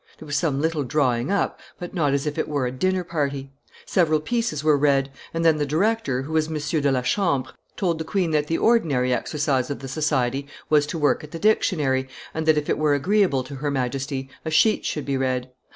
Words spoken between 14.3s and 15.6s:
a sheet should be read.